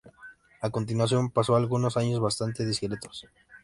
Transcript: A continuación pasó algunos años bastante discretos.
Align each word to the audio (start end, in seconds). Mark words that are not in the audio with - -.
A 0.63 0.71
continuación 0.71 1.29
pasó 1.29 1.55
algunos 1.55 1.95
años 1.95 2.19
bastante 2.19 2.65
discretos. 2.65 3.27